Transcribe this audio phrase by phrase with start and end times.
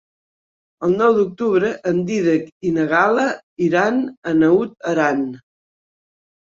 [0.87, 3.29] El nou d'octubre en Dídac i na Gal·la
[3.71, 4.01] iran
[4.33, 5.27] a Naut Aran.